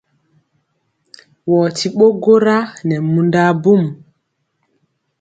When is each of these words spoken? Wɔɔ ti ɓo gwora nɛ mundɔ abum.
Wɔɔ 1.49 1.65
ti 1.77 1.87
ɓo 1.97 2.05
gwora 2.21 2.57
nɛ 2.87 2.95
mundɔ 3.13 3.39
abum. 3.51 3.83